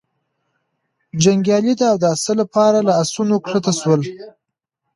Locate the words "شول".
3.79-4.01